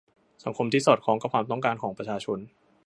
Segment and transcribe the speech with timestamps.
[0.43, 2.39] สังคมที่สอดคล้องกับความต้องการของประชาชน